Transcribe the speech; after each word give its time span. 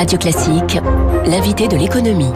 Radio 0.00 0.16
Classique, 0.16 0.78
l'invité 1.26 1.68
de 1.68 1.76
l'économie. 1.76 2.32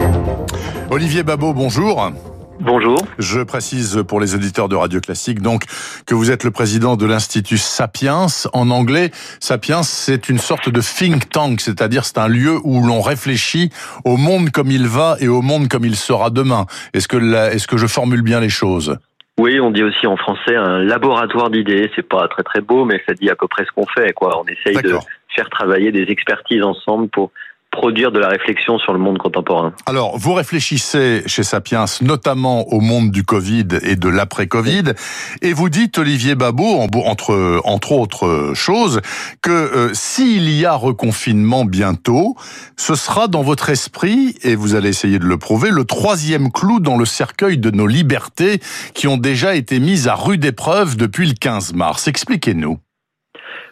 Olivier 0.91 1.23
Babot, 1.23 1.51
bonjour. 1.51 2.11
Bonjour. 2.59 2.99
Je 3.17 3.41
précise 3.41 4.03
pour 4.07 4.19
les 4.19 4.35
auditeurs 4.35 4.69
de 4.69 4.75
Radio 4.75 4.99
Classique 4.99 5.41
donc 5.41 5.63
que 6.05 6.13
vous 6.13 6.29
êtes 6.29 6.43
le 6.43 6.51
président 6.51 6.95
de 6.95 7.07
l'Institut 7.07 7.57
Sapiens. 7.57 8.27
En 8.53 8.69
anglais, 8.69 9.09
Sapiens, 9.39 9.81
c'est 9.81 10.29
une 10.29 10.37
sorte 10.37 10.69
de 10.69 10.79
think 10.79 11.27
tank, 11.31 11.59
c'est-à-dire 11.59 12.05
c'est 12.05 12.19
un 12.19 12.27
lieu 12.27 12.59
où 12.63 12.85
l'on 12.85 13.01
réfléchit 13.01 13.71
au 14.03 14.15
monde 14.15 14.51
comme 14.51 14.69
il 14.69 14.85
va 14.87 15.15
et 15.19 15.27
au 15.27 15.41
monde 15.41 15.67
comme 15.67 15.85
il 15.85 15.95
sera 15.95 16.29
demain. 16.29 16.67
Est-ce 16.93 17.07
que, 17.07 17.17
est-ce 17.51 17.65
que 17.65 17.77
je 17.77 17.87
formule 17.87 18.21
bien 18.21 18.41
les 18.41 18.49
choses? 18.49 18.95
Oui, 19.39 19.59
on 19.59 19.71
dit 19.71 19.83
aussi 19.83 20.05
en 20.05 20.17
français 20.17 20.55
un 20.55 20.83
laboratoire 20.83 21.49
d'idées. 21.49 21.89
C'est 21.95 22.07
pas 22.07 22.27
très 22.27 22.43
très 22.43 22.61
beau, 22.61 22.85
mais 22.85 23.01
ça 23.07 23.15
dit 23.15 23.31
à 23.31 23.35
peu 23.35 23.47
près 23.47 23.65
ce 23.65 23.71
qu'on 23.71 23.87
fait. 23.87 24.13
Quoi. 24.13 24.39
On 24.39 24.45
essaye 24.45 24.79
de 24.83 24.99
faire 25.35 25.49
travailler 25.49 25.91
des 25.91 26.05
expertises 26.09 26.63
ensemble 26.63 27.09
pour 27.09 27.31
produire 27.75 28.11
de 28.11 28.19
la 28.19 28.29
réflexion 28.29 28.79
sur 28.79 28.93
le 28.93 28.99
monde 28.99 29.17
contemporain. 29.17 29.73
Alors, 29.85 30.17
vous 30.17 30.33
réfléchissez 30.33 31.23
chez 31.25 31.43
Sapiens 31.43 31.85
notamment 32.01 32.67
au 32.69 32.79
monde 32.79 33.11
du 33.11 33.23
Covid 33.23 33.67
et 33.83 33.95
de 33.95 34.09
l'après-Covid, 34.09 34.93
et 35.41 35.53
vous 35.53 35.69
dites, 35.69 35.97
Olivier 35.97 36.35
Babot, 36.35 36.79
entre, 37.05 37.61
entre 37.63 37.91
autres 37.91 38.53
choses, 38.55 39.01
que 39.41 39.51
euh, 39.51 39.89
s'il 39.93 40.49
y 40.49 40.65
a 40.65 40.73
reconfinement 40.73 41.65
bientôt, 41.65 42.35
ce 42.77 42.95
sera 42.95 43.27
dans 43.27 43.41
votre 43.41 43.69
esprit, 43.69 44.35
et 44.43 44.55
vous 44.55 44.75
allez 44.75 44.89
essayer 44.89 45.19
de 45.19 45.25
le 45.25 45.37
prouver, 45.37 45.69
le 45.69 45.85
troisième 45.85 46.51
clou 46.51 46.79
dans 46.79 46.97
le 46.97 47.05
cercueil 47.05 47.57
de 47.57 47.71
nos 47.71 47.87
libertés 47.87 48.59
qui 48.93 49.07
ont 49.07 49.17
déjà 49.17 49.55
été 49.55 49.79
mises 49.79 50.07
à 50.07 50.15
rude 50.15 50.45
épreuve 50.45 50.97
depuis 50.97 51.27
le 51.27 51.33
15 51.33 51.73
mars. 51.73 52.07
Expliquez-nous. 52.07 52.79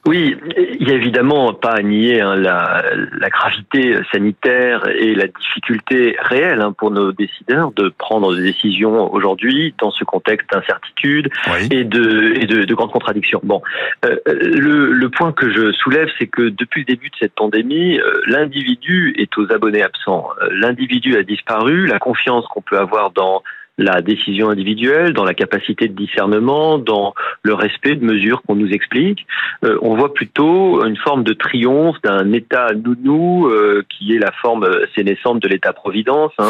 Oui, 0.05 0.35
il 0.81 0.85
y 0.85 0.91
a 0.91 0.95
évidemment 0.95 1.53
pas 1.53 1.75
à 1.75 1.81
nier 1.81 2.19
hein, 2.19 2.35
la, 2.35 2.83
la, 3.17 3.29
gravité 3.29 3.95
sanitaire 4.11 4.85
et 4.89 5.15
la 5.15 5.27
difficulté 5.27 6.17
réelle 6.19 6.59
hein, 6.59 6.73
pour 6.73 6.91
nos 6.91 7.13
décideurs 7.13 7.71
de 7.71 7.87
prendre 7.87 8.35
des 8.35 8.43
décisions 8.43 9.13
aujourd'hui 9.13 9.73
dans 9.79 9.91
ce 9.91 10.03
contexte 10.03 10.49
d'incertitude 10.51 11.29
et, 11.71 11.85
de, 11.85 12.33
et 12.35 12.45
de, 12.45 12.65
de, 12.65 12.75
grandes 12.75 12.91
contradictions. 12.91 13.39
Bon, 13.43 13.61
euh, 14.03 14.17
le, 14.25 14.91
le, 14.91 15.09
point 15.09 15.31
que 15.31 15.49
je 15.49 15.71
soulève, 15.71 16.09
c'est 16.19 16.27
que 16.27 16.49
depuis 16.49 16.81
le 16.81 16.85
début 16.85 17.09
de 17.09 17.15
cette 17.17 17.35
pandémie, 17.35 17.97
euh, 17.97 18.21
l'individu 18.27 19.13
est 19.17 19.37
aux 19.37 19.49
abonnés 19.53 19.83
absents. 19.83 20.27
Euh, 20.41 20.49
l'individu 20.51 21.15
a 21.15 21.23
disparu, 21.23 21.87
la 21.87 21.99
confiance 21.99 22.45
qu'on 22.47 22.61
peut 22.61 22.77
avoir 22.77 23.11
dans 23.11 23.41
la 23.77 24.01
décision 24.01 24.49
individuelle, 24.49 25.13
dans 25.13 25.23
la 25.23 25.33
capacité 25.33 25.87
de 25.87 25.93
discernement, 25.93 26.77
dans 26.77 27.13
le 27.41 27.53
respect 27.55 27.95
de 27.95 28.05
mesures 28.05 28.43
qu'on 28.43 28.55
nous 28.55 28.71
explique. 28.71 29.25
Euh, 29.63 29.79
on 29.81 29.95
voit 29.95 30.13
plutôt 30.13 30.85
une 30.85 30.97
forme 30.97 31.23
de 31.23 31.33
triomphe 31.33 31.97
d'un 32.03 32.31
État 32.33 32.67
nounou 32.73 33.47
euh, 33.47 33.83
qui 33.89 34.15
est 34.15 34.19
la 34.19 34.31
forme 34.31 34.67
naissante 34.97 35.41
de 35.41 35.47
l'État-providence, 35.47 36.31
hein, 36.37 36.49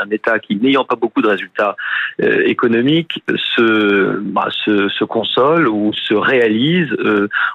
un, 0.00 0.10
État 0.10 0.38
qui, 0.38 0.56
n'ayant 0.56 0.84
pas 0.84 0.94
beaucoup 0.94 1.22
de 1.22 1.28
résultats 1.28 1.76
euh, 2.22 2.42
économiques, 2.46 3.22
se, 3.56 4.18
bah, 4.20 4.48
se, 4.64 4.88
se, 4.88 5.04
console 5.04 5.68
ou 5.68 5.92
se 5.92 6.14
réalise 6.14 6.88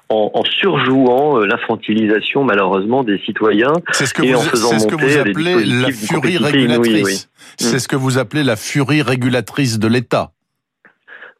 en, 0.09 0.31
en, 0.33 0.43
surjouant 0.43 1.39
l'infantilisation 1.39 2.43
malheureusement 2.43 3.03
des 3.03 3.17
citoyens 3.19 3.73
et 4.21 4.35
en 4.35 4.41
faisant 4.41 4.73
monter 4.73 5.19
appelez 5.19 5.65
la 5.65 5.91
furie 5.91 6.37
régulatrice. 6.37 7.29
C'est 7.57 7.79
ce 7.79 7.87
que 7.87 7.95
vous 7.95 8.17
appelez 8.17 8.43
la 8.43 8.55
furie 8.55 9.01
régulatrice 9.05 9.77
de 9.79 9.87
l'État. 9.87 10.34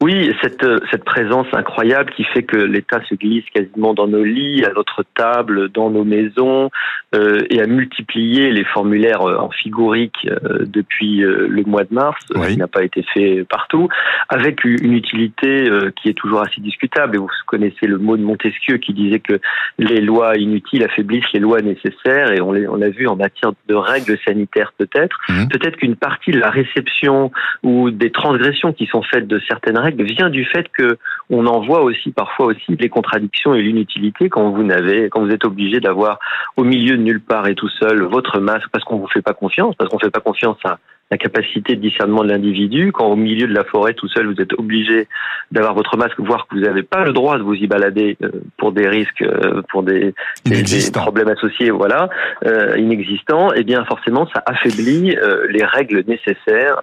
Oui, 0.02 0.30
cette, 0.42 0.66
cette 0.92 1.06
présence 1.06 1.48
incroyable 1.54 2.12
qui 2.12 2.26
fait 2.26 2.44
que 2.44 2.58
l'État 2.58 3.02
se 3.08 3.16
glisse 3.16 3.46
quasiment 3.54 3.94
dans 3.94 4.08
nos 4.08 4.26
lits, 4.26 4.66
à 4.66 4.74
notre 4.74 5.06
table, 5.16 5.70
dans 5.70 5.90
nos 5.90 6.04
maisons, 6.04 6.70
euh, 7.16 7.40
et 7.50 7.62
a 7.62 7.66
multiplié 7.66 8.52
les 8.52 8.66
formulaires 8.66 9.22
euh, 9.22 9.38
en 9.38 9.50
figurique 9.50 10.28
euh, 10.28 10.66
depuis 10.66 11.24
euh, 11.24 11.48
le 11.50 11.64
mois 11.64 11.86
de 11.86 11.94
mars, 11.94 12.20
ce 12.28 12.48
qui 12.50 12.58
n'a 12.58 12.68
pas 12.68 12.84
été 12.84 13.04
fait 13.14 13.46
partout, 13.46 13.88
avec 14.28 14.66
une 14.66 14.94
utilité 14.94 15.70
qui 15.96 16.10
est 16.10 16.14
toujours 16.14 16.42
assez 16.42 16.60
discutable. 16.60 17.16
Et 17.16 17.20
vous 17.20 17.30
connaissez 17.46 17.88
le 17.88 17.98
mot 17.98 18.18
de 18.18 18.24
Montesquieu 18.24 18.78
qui 18.78 18.94
disait 18.94 19.20
que 19.20 19.40
les 19.80 20.02
lois 20.02 20.36
inutiles 20.36 20.84
affaiblissent 20.84 21.32
les 21.34 21.40
lois 21.40 21.62
nécessaires, 21.62 22.34
et 22.34 22.42
on 22.42 22.52
l'a 22.52 22.90
vu 22.90 23.08
en 23.08 23.16
matière 23.16 23.54
de 23.70 23.76
règles 23.76 24.18
sanitaires 24.26 24.74
peut-être. 24.78 25.18
Mmh. 25.30 25.48
Peut-être 25.48 25.78
qu'une 25.78 25.96
partie 25.96 26.32
de 26.32 26.40
la 26.40 26.50
réception 26.50 27.32
ou 27.64 27.92
des 27.92 28.12
transgressions 28.12 28.74
qui 28.74 28.88
sont 28.88 29.02
faites 29.02 29.28
de 29.28 29.40
certaines 29.48 29.78
vient 30.04 30.30
du 30.30 30.46
fait 30.46 30.68
que 30.70 30.98
on 31.30 31.46
en 31.48 31.62
voit 31.62 31.82
aussi 31.82 32.12
parfois 32.12 32.48
aussi 32.48 32.76
les 32.78 32.90
contradictions 32.90 33.54
et 33.54 33.62
l'inutilité 33.62 34.30
quand 34.30 34.50
vous 34.50 34.64
n'avez, 34.64 35.10
quand 35.10 35.22
vous 35.26 35.32
êtes 35.32 35.46
obligé 35.46 35.80
d'avoir 35.80 36.20
au 36.58 36.64
milieu 36.64 36.98
de 36.98 37.02
nulle 37.02 37.22
part 37.22 37.48
et 37.48 37.56
tout 37.56 37.70
seul 37.70 38.04
votre 38.04 38.40
masque 38.40 38.68
parce 38.72 38.84
qu'on 38.84 38.98
vous 38.98 39.08
fait 39.08 39.22
pas 39.22 39.34
confiance, 39.34 39.76
parce 39.76 39.90
qu'on 39.90 40.00
fait 40.00 40.12
pas 40.12 40.20
confiance 40.20 40.58
à 40.64 40.80
la 41.12 41.18
capacité 41.18 41.76
de 41.76 41.82
discernement 41.82 42.24
de 42.24 42.30
l'individu. 42.30 42.92
Quand 42.92 43.06
au 43.06 43.16
milieu 43.16 43.48
de 43.48 43.54
la 43.54 43.64
forêt, 43.64 43.94
tout 43.94 44.08
seul, 44.08 44.34
vous 44.34 44.42
êtes 44.42 44.54
obligé 44.54 45.08
d'avoir 45.52 45.76
votre 45.76 45.98
masque, 45.98 46.20
voire 46.20 46.48
que 46.48 46.56
vous 46.56 46.62
n'avez 46.62 46.84
pas 46.84 47.06
le 47.06 47.14
droit 47.14 47.38
de 47.38 47.44
vous 47.44 47.54
y 47.54 47.68
balader 47.68 48.18
euh, 48.24 48.32
pour 48.58 48.72
des 48.72 48.88
risques, 48.88 49.22
euh, 49.22 49.62
pour 49.70 49.84
des, 49.84 50.14
des, 50.46 50.64
problèmes 50.92 51.28
associés, 51.28 51.70
voilà, 51.70 52.10
euh, 52.46 52.78
inexistants, 52.78 53.54
et 53.54 53.60
eh 53.60 53.64
bien 53.64 53.86
forcément, 53.86 54.28
ça 54.34 54.44
affaiblit 54.46 55.16
les 55.50 55.64
règles 55.64 56.04
nécessaires 56.08 56.80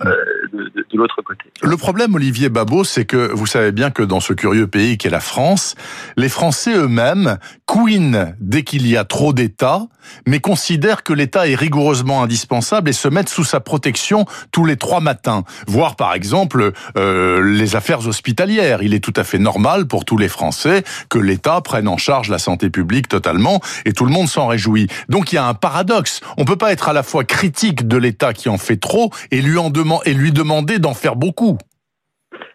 de, 0.53 0.71
de, 0.75 0.87
de 0.91 0.99
l'autre 0.99 1.21
côté. 1.23 1.45
Le 1.63 1.77
problème, 1.77 2.15
Olivier 2.15 2.49
Babot, 2.49 2.85
c'est 2.85 3.05
que 3.05 3.33
vous 3.33 3.47
savez 3.47 3.73
bien 3.73 3.91
que 3.91 4.03
dans 4.03 4.21
ce 4.21 4.33
curieux 4.33 4.67
pays 4.67 4.99
qu'est 4.99 5.11
la 5.11 5.21
France, 5.21 5.75
les 6.17 6.29
Français 6.29 6.77
eux-mêmes 6.77 7.39
couinent 7.73 8.37
dès 8.39 8.65
qu'il 8.65 8.87
y 8.87 8.99
a 8.99 9.05
trop 9.05 9.33
d'État, 9.33 9.87
mais 10.27 10.41
considèrent 10.41 11.03
que 11.03 11.15
l'État 11.15 11.49
est 11.49 11.55
rigoureusement 11.55 12.23
indispensable 12.23 12.91
et 12.91 12.93
se 12.93 13.09
mettent 13.09 13.31
sous 13.31 13.45
sa 13.45 13.61
protection 13.61 14.27
tous 14.51 14.67
les 14.67 14.77
trois 14.77 15.01
matins. 15.01 15.45
Voir 15.67 15.97
par 15.97 16.13
exemple 16.13 16.73
euh, 16.99 17.41
les 17.43 17.75
affaires 17.75 18.07
hospitalières. 18.07 18.83
Il 18.83 18.93
est 18.93 19.01
tout 19.01 19.15
à 19.17 19.25
fait 19.25 19.39
normal 19.39 19.87
pour 19.87 20.05
tous 20.05 20.19
les 20.19 20.29
Français 20.29 20.85
que 21.09 21.19
l'État 21.19 21.63
prenne 21.63 21.89
en 21.89 21.97
charge 21.97 22.29
la 22.29 22.39
santé 22.39 22.69
publique 22.69 23.09
totalement 23.09 23.63
et 23.87 23.95
tout 23.95 24.05
le 24.05 24.13
monde 24.13 24.29
s'en 24.29 24.49
réjouit. 24.49 24.89
Donc 25.09 25.33
il 25.33 25.37
y 25.37 25.39
a 25.39 25.47
un 25.47 25.55
paradoxe. 25.55 26.21
On 26.37 26.45
peut 26.45 26.57
pas 26.57 26.73
être 26.73 26.91
à 26.91 26.93
la 26.93 27.03
fois 27.03 27.25
critique 27.25 27.89
de 27.89 27.97
l'État 27.97 28.35
qui 28.35 28.51
en 28.51 28.59
fait 28.59 28.77
trop 28.77 29.11
et 29.31 29.41
lui, 29.41 29.57
en 29.57 29.73
et 30.05 30.13
lui 30.13 30.31
demander 30.31 30.79
d'en 30.79 30.93
faire 30.93 31.17
beaucoup. 31.17 31.57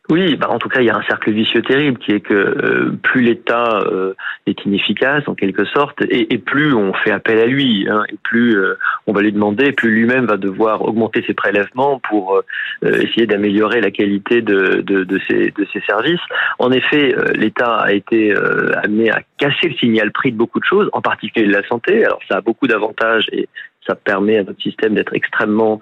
Oui, 0.09 0.37
bah 0.37 0.47
en 0.49 0.57
tout 0.57 0.69
cas, 0.69 0.79
il 0.79 0.85
y 0.85 0.89
a 0.89 0.95
un 0.95 1.03
cercle 1.03 1.31
vicieux 1.31 1.61
terrible 1.61 1.97
qui 1.97 2.13
est 2.13 2.21
que 2.21 2.33
euh, 2.33 2.97
plus 3.03 3.21
l'État 3.21 3.79
euh, 3.81 4.13
est 4.45 4.63
inefficace 4.63 5.27
en 5.27 5.35
quelque 5.35 5.65
sorte, 5.65 6.01
et, 6.01 6.33
et, 6.33 6.37
plus 6.37 6.73
on 6.73 6.93
fait 6.93 7.11
appel 7.11 7.39
à 7.39 7.45
lui, 7.45 7.87
hein, 7.89 8.03
et 8.07 8.15
plus 8.23 8.57
euh, 8.57 8.77
on 9.05 9.11
va 9.11 9.21
lui 9.21 9.33
demander, 9.33 9.73
plus 9.73 9.91
lui-même 9.91 10.25
va 10.25 10.37
devoir 10.37 10.81
augmenter 10.83 11.25
ses 11.27 11.33
prélèvements 11.33 11.99
pour 12.07 12.41
essayer 12.83 13.25
d'améliorer 13.25 13.81
la 13.81 13.91
qualité 13.91 14.41
de, 14.41 14.81
de, 14.81 15.03
de, 15.03 15.19
ses, 15.27 15.51
de 15.51 15.67
ses 15.73 15.81
services. 15.81 16.21
En 16.59 16.71
effet, 16.71 17.13
l'État 17.33 17.77
a 17.77 17.91
été 17.91 18.33
amené 18.81 19.09
à 19.11 19.21
casser 19.37 19.69
le 19.69 19.75
signal 19.75 20.11
prix 20.11 20.31
de 20.31 20.37
beaucoup 20.37 20.59
de 20.59 20.65
choses, 20.65 20.89
en 20.93 21.01
particulier 21.01 21.47
de 21.47 21.53
la 21.53 21.67
santé. 21.67 22.05
Alors 22.05 22.19
ça 22.29 22.37
a 22.37 22.41
beaucoup 22.41 22.67
d'avantages 22.67 23.27
et 23.31 23.49
ça 23.85 23.95
permet 23.95 24.37
à 24.37 24.43
notre 24.43 24.61
système 24.61 24.95
d'être 24.95 25.15
extrêmement 25.15 25.79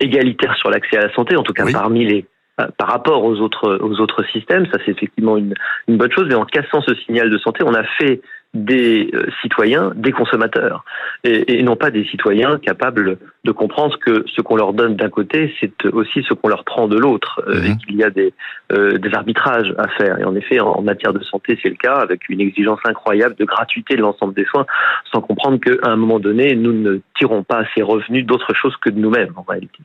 égalitaire 0.00 0.56
sur 0.56 0.70
l'accès 0.70 0.98
à 0.98 1.06
la 1.06 1.12
santé, 1.14 1.36
en 1.36 1.42
tout 1.42 1.52
cas 1.52 1.64
parmi 1.72 2.04
les 2.04 2.26
par 2.56 2.88
rapport 2.88 3.24
aux 3.24 3.40
autres 3.40 3.78
aux 3.80 4.00
autres 4.00 4.24
systèmes, 4.30 4.66
ça 4.66 4.78
c'est 4.84 4.92
effectivement 4.92 5.36
une, 5.36 5.54
une 5.88 5.96
bonne 5.96 6.12
chose. 6.12 6.26
Mais 6.28 6.34
en 6.34 6.44
cassant 6.44 6.80
ce 6.82 6.94
signal 6.94 7.30
de 7.30 7.38
santé, 7.38 7.64
on 7.64 7.74
a 7.74 7.84
fait 7.98 8.20
des 8.54 9.10
euh, 9.14 9.26
citoyens 9.42 9.92
des 9.96 10.12
consommateurs 10.12 10.84
et, 11.24 11.58
et, 11.58 11.62
non 11.64 11.74
pas 11.74 11.90
des 11.90 12.04
citoyens 12.04 12.58
capables 12.58 13.18
de 13.42 13.50
comprendre 13.50 13.98
que 13.98 14.24
ce 14.28 14.40
qu'on 14.42 14.54
leur 14.54 14.72
donne 14.72 14.94
d'un 14.94 15.10
côté, 15.10 15.52
c'est 15.58 15.86
aussi 15.86 16.22
ce 16.22 16.34
qu'on 16.34 16.46
leur 16.46 16.62
prend 16.62 16.86
de 16.86 16.96
l'autre 16.96 17.42
euh, 17.48 17.64
et 17.64 17.70
mhm. 17.70 17.76
qu'il 17.78 17.96
y 17.96 18.04
a 18.04 18.10
des, 18.10 18.32
des 18.70 19.14
arbitrages 19.14 19.74
à 19.76 19.88
faire. 19.88 20.20
Et 20.20 20.24
en 20.24 20.36
effet, 20.36 20.60
en, 20.60 20.82
matière 20.82 21.12
de 21.12 21.22
santé, 21.24 21.58
c'est 21.62 21.68
le 21.68 21.74
cas 21.74 21.96
avec 21.96 22.28
une 22.28 22.40
exigence 22.40 22.78
incroyable 22.84 23.34
de 23.34 23.44
gratuité 23.44 23.96
de 23.96 24.02
l'ensemble 24.02 24.34
des 24.34 24.44
soins, 24.44 24.66
sans 25.12 25.20
comprendre 25.20 25.58
qu'à 25.58 25.90
un 25.90 25.96
moment 25.96 26.20
donné, 26.20 26.54
nous 26.54 26.72
ne 26.72 27.00
tirons 27.18 27.42
pas 27.42 27.58
assez 27.58 27.82
revenus 27.82 28.24
d'autre 28.24 28.54
chose 28.54 28.76
que 28.76 28.90
de 28.90 29.00
nous-mêmes 29.00 29.32
en 29.36 29.42
réalité. 29.42 29.80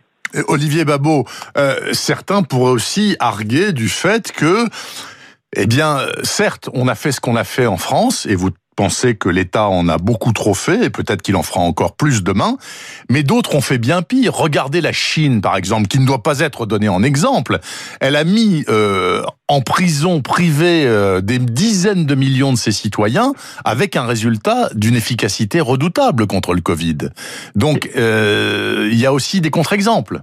Olivier 0.48 0.86
Babot, 0.86 1.26
euh, 1.58 1.94
certains 1.94 2.44
pourraient 2.44 2.72
aussi 2.72 3.16
arguer 3.20 3.74
du 3.74 3.90
fait 3.90 4.32
que, 4.32 4.68
eh 5.56 5.66
bien, 5.66 6.00
certes, 6.24 6.70
on 6.74 6.88
a 6.88 6.96
fait 6.96 7.12
ce 7.12 7.20
qu'on 7.20 7.36
a 7.36 7.44
fait 7.44 7.66
en 7.66 7.78
France, 7.78 8.26
et 8.26 8.36
vous 8.36 8.52
pensez 8.80 9.16
que 9.16 9.28
l'État 9.28 9.68
en 9.68 9.90
a 9.90 9.98
beaucoup 9.98 10.32
trop 10.32 10.54
fait, 10.54 10.86
et 10.86 10.90
peut-être 10.90 11.22
qu'il 11.22 11.36
en 11.36 11.44
fera 11.44 11.60
encore 11.60 11.98
plus 11.98 12.24
demain, 12.24 12.56
mais 13.10 13.24
d'autres 13.24 13.56
ont 13.56 13.62
fait 13.62 13.78
bien 13.78 14.02
pire. 14.02 14.34
Regardez 14.34 14.80
la 14.80 14.94
Chine, 14.94 15.42
par 15.42 15.58
exemple, 15.58 15.90
qui 15.90 16.00
ne 16.00 16.06
doit 16.06 16.24
pas 16.24 16.40
être 16.40 16.66
donnée 16.66 16.88
en 16.88 17.04
exemple. 17.04 17.60
Elle 18.00 18.16
a 18.16 18.24
mis 18.24 18.64
euh, 18.70 19.22
en 19.50 19.60
prison 19.60 20.22
privée 20.22 20.86
euh, 20.86 21.20
des 21.20 21.40
dizaines 21.40 22.06
de 22.06 22.16
millions 22.16 22.54
de 22.54 22.58
ses 22.58 22.72
citoyens, 22.72 23.34
avec 23.66 23.98
un 23.98 24.06
résultat 24.06 24.70
d'une 24.74 24.96
efficacité 24.96 25.60
redoutable 25.60 26.26
contre 26.26 26.54
le 26.54 26.62
Covid. 26.62 27.10
Donc, 27.56 27.90
euh, 27.98 28.88
il 28.94 28.98
y 28.98 29.06
a 29.06 29.12
aussi 29.12 29.42
des 29.42 29.50
contre-exemples. 29.50 30.22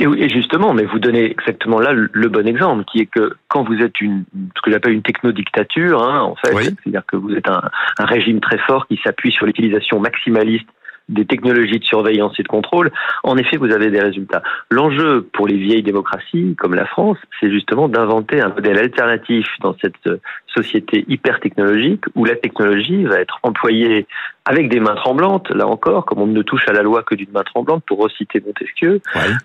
Et, 0.00 0.28
justement, 0.28 0.74
mais 0.74 0.84
vous 0.84 1.00
donnez 1.00 1.24
exactement 1.24 1.80
là 1.80 1.92
le, 1.92 2.28
bon 2.28 2.46
exemple, 2.46 2.84
qui 2.84 3.00
est 3.00 3.06
que 3.06 3.34
quand 3.48 3.64
vous 3.64 3.78
êtes 3.82 4.00
une, 4.00 4.24
ce 4.56 4.62
que 4.62 4.70
j'appelle 4.70 4.92
une 4.92 5.02
technodictature, 5.02 6.02
hein, 6.02 6.20
en 6.20 6.36
fait, 6.36 6.54
c'est-à-dire 6.54 7.02
que 7.04 7.16
vous 7.16 7.32
êtes 7.32 7.48
un, 7.48 7.62
un, 7.98 8.04
régime 8.04 8.38
très 8.38 8.58
fort 8.58 8.86
qui 8.86 9.00
s'appuie 9.02 9.32
sur 9.32 9.46
l'utilisation 9.46 9.98
maximaliste 9.98 10.68
des 11.08 11.24
technologies 11.24 11.78
de 11.78 11.84
surveillance 11.84 12.38
et 12.38 12.42
de 12.42 12.48
contrôle, 12.48 12.92
en 13.24 13.36
effet, 13.36 13.56
vous 13.56 13.72
avez 13.72 13.90
des 13.90 14.00
résultats. 14.00 14.42
L'enjeu 14.70 15.22
pour 15.32 15.48
les 15.48 15.56
vieilles 15.56 15.82
démocraties 15.82 16.54
comme 16.56 16.74
la 16.74 16.86
France, 16.86 17.18
c'est 17.40 17.50
justement 17.50 17.88
d'inventer 17.88 18.40
un 18.40 18.48
modèle 18.48 18.78
alternatif 18.78 19.46
dans 19.62 19.74
cette 19.80 20.20
société 20.62 21.04
hyper 21.08 21.40
technologique 21.40 22.04
où 22.14 22.24
la 22.24 22.36
technologie 22.36 23.04
va 23.04 23.20
être 23.20 23.38
employée 23.42 24.06
avec 24.48 24.70
des 24.70 24.80
mains 24.80 24.94
tremblantes, 24.94 25.50
là 25.50 25.66
encore, 25.66 26.06
comme 26.06 26.22
on 26.22 26.26
ne 26.26 26.40
touche 26.40 26.66
à 26.68 26.72
la 26.72 26.80
loi 26.80 27.02
que 27.02 27.14
d'une 27.14 27.30
main 27.32 27.42
tremblante, 27.42 27.84
pour 27.86 27.98
reciter 27.98 28.42
Montesquieu, 28.44 29.00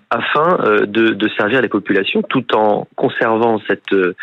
afin 0.08 0.58
euh, 0.64 0.86
de, 0.86 1.10
de, 1.10 1.28
servir 1.36 1.60
les 1.60 1.68
populations 1.68 2.22
tout 2.22 2.56
en 2.56 2.88
conservant 2.96 3.60
cette, 3.68 3.92
euh, 3.92 4.14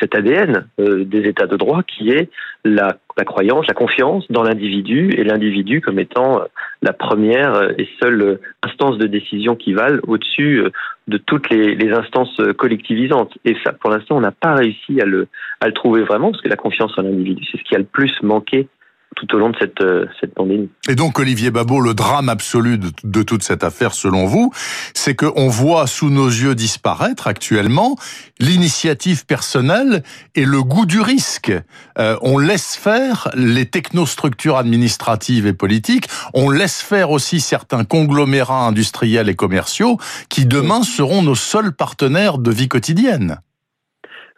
cet 0.00 0.14
ADN 0.14 0.64
euh, 0.78 1.04
des 1.04 1.28
États 1.28 1.46
de 1.46 1.56
droit 1.56 1.82
qui 1.82 2.08
est 2.10 2.30
la, 2.64 2.96
la 3.18 3.24
croyance, 3.24 3.66
la 3.68 3.74
confiance 3.74 4.24
dans 4.30 4.42
l'individu 4.42 5.10
et 5.10 5.22
l'individu 5.22 5.82
comme 5.82 5.98
étant 5.98 6.42
la 6.80 6.94
première 6.94 7.78
et 7.78 7.86
seule 8.02 8.38
instance 8.62 8.96
de 8.96 9.06
décision 9.06 9.54
qui 9.54 9.74
valent 9.74 10.00
au-dessus 10.06 10.64
de 11.08 11.16
toutes 11.18 11.50
les, 11.50 11.74
les, 11.74 11.92
instances 11.92 12.40
collectivisantes. 12.56 13.32
Et 13.44 13.56
ça, 13.64 13.72
pour 13.72 13.90
l'instant, 13.90 14.16
on 14.16 14.20
n'a 14.20 14.30
pas 14.30 14.54
réussi 14.54 15.00
à 15.00 15.04
le, 15.04 15.28
à 15.60 15.66
le 15.66 15.72
trouver 15.72 15.99
vraiment, 16.02 16.30
parce 16.30 16.42
que 16.42 16.48
la 16.48 16.56
confiance 16.56 16.92
en 16.96 17.02
l'individu, 17.02 17.44
c'est 17.50 17.58
ce 17.58 17.64
qui 17.64 17.74
a 17.74 17.78
le 17.78 17.84
plus 17.84 18.12
manqué 18.22 18.68
tout 19.16 19.34
au 19.34 19.38
long 19.38 19.50
de 19.50 19.56
cette, 19.58 19.80
euh, 19.80 20.06
cette 20.20 20.34
pandémie. 20.34 20.68
Et 20.88 20.94
donc, 20.94 21.18
Olivier 21.18 21.50
Babot, 21.50 21.80
le 21.80 21.94
drame 21.94 22.28
absolu 22.28 22.78
de, 22.78 23.22
toute 23.22 23.42
cette 23.42 23.64
affaire, 23.64 23.92
selon 23.92 24.26
vous, 24.26 24.52
c'est 24.94 25.14
qu'on 25.14 25.48
voit 25.48 25.86
sous 25.86 26.10
nos 26.10 26.28
yeux 26.28 26.54
disparaître 26.54 27.26
actuellement 27.26 27.96
l'initiative 28.38 29.26
personnelle 29.26 30.02
et 30.36 30.44
le 30.44 30.62
goût 30.62 30.86
du 30.86 31.00
risque. 31.00 31.52
Euh, 31.98 32.16
on 32.22 32.38
laisse 32.38 32.76
faire 32.76 33.28
les 33.34 33.66
technostructures 33.66 34.56
administratives 34.56 35.46
et 35.46 35.52
politiques, 35.52 36.06
on 36.32 36.48
laisse 36.48 36.80
faire 36.80 37.10
aussi 37.10 37.40
certains 37.40 37.84
conglomérats 37.84 38.66
industriels 38.66 39.28
et 39.28 39.34
commerciaux 39.34 39.98
qui 40.28 40.46
demain 40.46 40.82
seront 40.82 41.22
nos 41.22 41.34
seuls 41.34 41.72
partenaires 41.72 42.38
de 42.38 42.50
vie 42.50 42.68
quotidienne. 42.68 43.40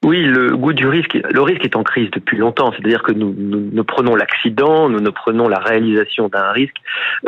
Oui, 0.05 0.25
le 0.25 0.57
goût 0.57 0.73
du 0.73 0.89
risque, 0.89 1.15
le 1.15 1.43
risque 1.43 1.65
est 1.65 1.77
en 1.77 1.85
crise 1.85 2.11
depuis 2.11 2.37
longtemps. 2.37 2.73
C'est-à-dire 2.73 3.05
que 3.05 3.13
nous, 3.13 3.33
nous, 3.39 3.85
prenons 3.85 4.17
l'accident, 4.17 4.89
nous 4.89 4.99
ne 4.99 5.11
prenons 5.11 5.47
la 5.47 5.61
réalisation 5.61 6.29
d'un 6.29 6.51
risque 6.51 6.77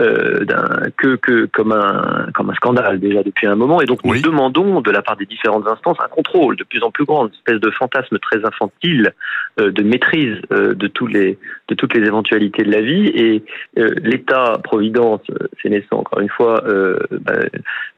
euh, 0.00 0.44
que, 0.96 1.14
que 1.14 1.46
comme 1.46 1.70
un 1.70 2.26
comme 2.34 2.50
un 2.50 2.54
scandale 2.54 2.98
déjà 2.98 3.22
depuis 3.22 3.46
un 3.46 3.54
moment. 3.54 3.80
Et 3.80 3.86
donc 3.86 4.02
nous 4.04 4.20
demandons 4.20 4.80
de 4.80 4.90
la 4.90 5.02
part 5.02 5.16
des 5.16 5.26
différentes 5.26 5.68
instances 5.68 5.98
un 6.04 6.08
contrôle 6.08 6.56
de 6.56 6.64
plus 6.64 6.82
en 6.82 6.90
plus 6.90 7.04
grand, 7.04 7.26
une 7.26 7.34
espèce 7.34 7.60
de 7.60 7.70
fantasme 7.70 8.18
très 8.18 8.44
infantile 8.44 9.14
euh, 9.60 9.70
de 9.70 9.82
maîtrise 9.84 10.36
euh, 10.50 10.74
de 10.74 10.88
tous 10.88 11.06
les 11.06 11.38
de 11.68 11.74
toutes 11.76 11.94
les 11.94 12.04
éventualités 12.04 12.64
de 12.64 12.72
la 12.72 12.80
vie. 12.80 13.06
Et 13.14 13.44
euh, 13.78 13.94
l'État 14.02 14.58
providence, 14.64 15.20
euh, 15.30 15.46
c'est 15.62 15.68
naissant 15.68 15.98
encore 15.98 16.18
une 16.18 16.28
fois, 16.28 16.62
bah, 17.20 17.34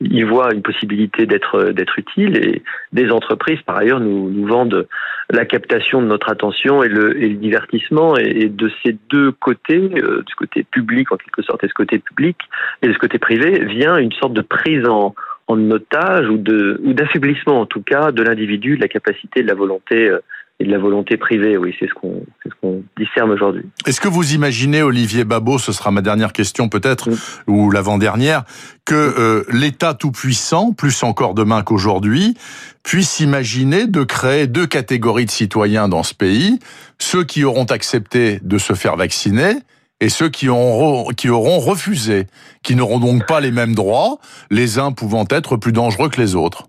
il 0.01 0.27
voit 0.27 0.53
une 0.53 0.63
possibilité 0.63 1.25
d'être 1.25 1.71
d'être 1.73 1.99
utile. 1.99 2.37
Et 2.37 2.63
des 2.93 3.11
entreprises 3.11 3.63
par 3.63 3.79
ailleurs 3.79 4.01
nous 4.01 4.31
nous 4.31 4.47
vendent 4.47 4.66
de 4.67 4.89
la 5.31 5.45
captation 5.45 6.01
de 6.01 6.07
notre 6.07 6.31
attention 6.31 6.83
et 6.83 6.89
le, 6.89 7.15
divertissement. 7.35 8.17
Et, 8.17 8.49
de 8.49 8.71
ces 8.83 8.97
deux 9.11 9.33
côtés, 9.33 9.91
euh, 9.97 10.23
du 10.27 10.35
côté 10.35 10.65
public 10.65 11.11
en 11.13 11.17
quelque 11.17 11.43
sorte 11.43 11.65
et 11.65 11.69
ce 11.69 11.75
côté 11.75 11.99
public 11.99 12.37
et 12.83 12.89
de 12.89 12.93
ce 12.93 12.99
côté 12.99 13.19
privé, 13.19 13.65
vient 13.65 13.97
une 13.97 14.13
sorte 14.13 14.33
de 14.33 14.43
prise 14.43 14.87
en, 14.87 15.15
otage 15.49 16.29
ou 16.29 16.39
d'affaiblissement 16.39 17.61
en 17.61 17.67
tout 17.67 17.81
cas 17.81 18.11
de 18.11 18.21
l'individu, 18.23 18.77
de 18.77 18.81
la 18.81 18.89
capacité, 18.89 19.43
de 19.43 19.49
la 19.49 19.55
volonté 19.55 20.09
euh, 20.09 20.19
et 20.59 20.65
de 20.65 20.71
la 20.71 20.79
volonté 20.79 21.17
privée. 21.17 21.57
Oui, 21.57 21.75
c'est 21.79 21.87
ce 21.87 21.95
qu'on 21.95 22.25
ce 22.45 22.51
qu'on 22.61 22.83
discerne 22.99 23.31
aujourd'hui. 23.31 23.65
Est-ce 23.87 24.01
que 24.01 24.09
vous 24.09 24.35
imaginez, 24.35 24.83
Olivier 24.83 25.25
Babot, 25.25 25.59
ce 25.59 25.73
sera 25.73 25.91
ma 25.91 26.01
dernière 26.01 26.33
question 26.33 26.69
peut-être 26.69 27.09
ou 27.47 27.71
l'avant-dernière, 27.71 28.45
que 28.85 28.95
euh, 28.95 29.45
l'État 29.53 29.95
tout 29.95 30.13
puissant, 30.13 30.73
plus 30.73 31.03
encore 31.03 31.35
demain 31.35 31.63
qu'aujourd'hui, 31.63 32.37
puisse 32.83 33.21
imaginer 33.21 33.87
de 33.87 34.03
créer 34.05 34.47
deux 34.47 34.67
catégories 34.67 35.27
de 35.27 35.31
citoyens 35.31 35.89
dans 35.89 36.03
ce 36.03 36.15
pays 36.15 36.59
ceux 36.99 37.25
qui 37.25 37.45
auront 37.45 37.65
accepté 37.65 38.39
de 38.43 38.59
se 38.59 38.73
faire 38.73 38.97
vacciner 38.97 39.57
et 40.01 40.09
ceux 40.09 40.29
qui 40.29 40.49
auront, 40.49 41.09
qui 41.09 41.29
auront 41.29 41.59
refusé, 41.59 42.27
qui 42.63 42.77
n'auront 42.77 42.99
donc 42.99 43.27
pas 43.27 43.41
les 43.41 43.51
mêmes 43.51 43.75
droits, 43.75 44.19
les 44.51 44.79
uns 44.79 44.93
pouvant 44.93 45.25
être 45.31 45.57
plus 45.57 45.73
dangereux 45.73 46.09
que 46.09 46.21
les 46.21 46.35
autres. 46.35 46.69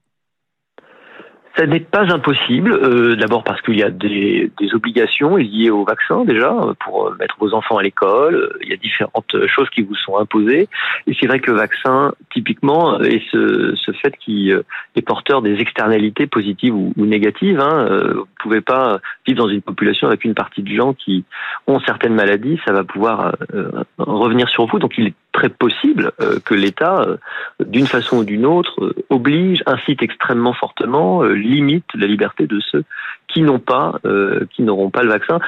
Ça 1.57 1.65
n'est 1.65 1.79
pas 1.79 2.13
impossible, 2.13 2.71
euh, 2.71 3.15
d'abord 3.15 3.43
parce 3.43 3.61
qu'il 3.61 3.77
y 3.77 3.83
a 3.83 3.89
des, 3.89 4.51
des, 4.59 4.73
obligations 4.75 5.37
liées 5.37 5.71
au 5.71 5.83
vaccin 5.83 6.23
déjà, 6.23 6.53
pour 6.83 7.13
mettre 7.19 7.35
vos 7.39 7.53
enfants 7.53 7.77
à 7.77 7.83
l'école, 7.83 8.55
il 8.61 8.69
y 8.69 8.73
a 8.73 8.77
différentes 8.77 9.35
choses 9.47 9.69
qui 9.71 9.81
vous 9.81 9.95
sont 9.95 10.17
imposées, 10.17 10.67
et 11.07 11.17
c'est 11.19 11.25
vrai 11.25 11.39
que 11.39 11.51
le 11.51 11.57
vaccin, 11.57 12.13
typiquement, 12.31 12.99
est 12.99 13.23
ce, 13.31 13.73
ce 13.75 13.91
fait 13.91 14.15
qui 14.17 14.51
est 14.51 15.01
porteur 15.01 15.41
des 15.41 15.55
externalités 15.59 16.27
positives 16.27 16.75
ou, 16.75 16.93
ou 16.97 17.05
négatives. 17.05 17.59
Hein. 17.59 17.87
Euh, 17.89 18.13
vous 18.13 18.19
ne 18.19 18.43
pouvez 18.43 18.61
pas 18.61 18.99
vivre 19.25 19.43
dans 19.43 19.49
une 19.49 19.61
population 19.61 20.07
avec 20.07 20.25
une 20.25 20.35
partie 20.35 20.61
de 20.61 20.73
gens 20.73 20.93
qui 20.93 21.23
ont 21.65 21.79
certaines 21.79 22.13
maladies, 22.13 22.59
ça 22.65 22.73
va 22.73 22.83
pouvoir 22.83 23.35
euh, 23.53 23.71
revenir 23.97 24.47
sur 24.49 24.65
vous, 24.67 24.79
donc 24.79 24.93
il 24.97 25.07
est 25.07 25.13
très 25.37 25.49
possible 25.49 26.11
euh, 26.19 26.39
que 26.43 26.55
l'État, 26.55 27.01
euh, 27.01 27.17
d'une 27.63 27.85
façon 27.85 28.17
ou 28.17 28.23
d'une 28.23 28.45
autre, 28.45 28.83
euh, 28.83 28.95
oblige, 29.09 29.61
incite 29.67 30.01
extrêmement 30.01 30.53
fortement, 30.53 31.21
limite 31.23 31.85
la 31.93 32.07
liberté 32.07 32.47
de 32.47 32.59
ceux 32.71 32.83
qui 33.27 33.43
qui 34.53 34.61
n'auront 34.63 34.89
pas 34.89 35.03
le 35.03 35.09
vaccin. 35.09 35.39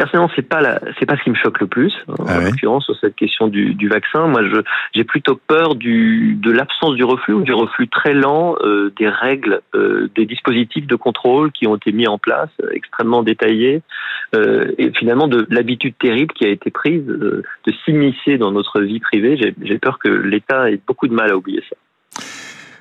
Personnellement, 0.00 0.32
c'est 0.34 0.48
pas 0.48 0.62
la, 0.62 0.80
c'est 0.98 1.04
pas 1.04 1.18
ce 1.18 1.24
qui 1.24 1.28
me 1.28 1.34
choque 1.34 1.60
le 1.60 1.66
plus 1.66 1.92
en 2.08 2.24
ah 2.26 2.40
l'occurrence 2.40 2.86
sur 2.86 2.96
cette 3.02 3.16
question 3.16 3.48
du, 3.48 3.74
du 3.74 3.90
vaccin. 3.90 4.28
Moi, 4.28 4.40
je, 4.48 4.62
j'ai 4.94 5.04
plutôt 5.04 5.38
peur 5.46 5.74
du, 5.74 6.38
de 6.42 6.50
l'absence 6.50 6.94
du 6.94 7.04
reflux 7.04 7.34
ou 7.34 7.42
du 7.42 7.52
reflux 7.52 7.86
très 7.86 8.14
lent 8.14 8.56
euh, 8.62 8.90
des 8.98 9.10
règles, 9.10 9.60
euh, 9.74 10.08
des 10.16 10.24
dispositifs 10.24 10.86
de 10.86 10.96
contrôle 10.96 11.52
qui 11.52 11.66
ont 11.66 11.76
été 11.76 11.92
mis 11.92 12.08
en 12.08 12.16
place, 12.16 12.48
euh, 12.62 12.70
extrêmement 12.72 13.22
détaillés, 13.22 13.82
euh, 14.34 14.72
et 14.78 14.90
finalement 14.98 15.28
de 15.28 15.46
l'habitude 15.50 15.92
terrible 16.00 16.32
qui 16.32 16.46
a 16.46 16.48
été 16.48 16.70
prise 16.70 17.06
euh, 17.06 17.42
de 17.66 17.72
s'immiscer 17.84 18.38
dans 18.38 18.52
notre 18.52 18.80
vie 18.80 19.00
privée. 19.00 19.36
J'ai, 19.36 19.54
j'ai 19.60 19.78
peur 19.78 19.98
que 19.98 20.08
l'État 20.08 20.70
ait 20.70 20.80
beaucoup 20.86 21.08
de 21.08 21.14
mal 21.14 21.30
à 21.30 21.36
oublier 21.36 21.62
ça. 21.68 21.76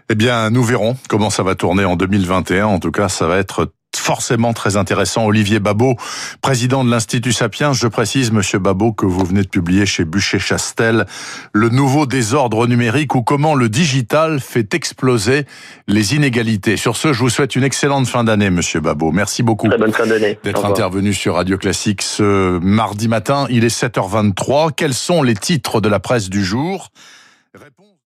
Eh 0.09 0.15
bien, 0.15 0.51
nous 0.51 0.63
verrons 0.63 0.95
comment 1.09 1.29
ça 1.29 1.43
va 1.43 1.55
tourner 1.55 1.83
en 1.83 1.97
2021. 1.97 2.65
En 2.65 2.79
tout 2.79 2.91
cas, 2.91 3.09
ça 3.09 3.27
va 3.27 3.39
être 3.39 3.67
forcément 3.99 4.53
très 4.53 4.77
intéressant. 4.77 5.25
Olivier 5.25 5.59
Babot, 5.59 5.95
président 6.41 6.83
de 6.83 6.89
l'Institut 6.89 7.33
Sapiens. 7.33 7.73
Je 7.73 7.87
précise, 7.87 8.31
monsieur 8.31 8.59
Babot, 8.59 8.93
que 8.93 9.05
vous 9.05 9.23
venez 9.23 9.43
de 9.43 9.47
publier 9.47 9.85
chez 9.85 10.05
Bûcher-Chastel 10.05 11.05
le 11.53 11.69
nouveau 11.69 12.05
désordre 12.05 12.67
numérique 12.67 13.15
ou 13.15 13.21
comment 13.21 13.55
le 13.55 13.69
digital 13.69 14.39
fait 14.39 14.73
exploser 14.73 15.45
les 15.87 16.15
inégalités. 16.15 16.77
Sur 16.77 16.97
ce, 16.97 17.13
je 17.13 17.19
vous 17.19 17.29
souhaite 17.29 17.55
une 17.55 17.63
excellente 17.63 18.07
fin 18.07 18.23
d'année, 18.23 18.49
monsieur 18.49 18.79
Babot. 18.79 19.11
Merci 19.11 19.43
beaucoup 19.43 19.67
d'être 19.67 20.65
intervenu 20.65 21.13
sur 21.13 21.35
Radio 21.35 21.57
Classique 21.57 22.01
ce 22.01 22.57
mardi 22.59 23.07
matin. 23.07 23.45
Il 23.49 23.63
est 23.63 23.83
7h23. 23.83 24.71
Quels 24.75 24.93
sont 24.93 25.23
les 25.23 25.35
titres 25.35 25.81
de 25.81 25.89
la 25.89 25.99
presse 25.99 26.29
du 26.29 26.43
jour? 26.43 26.89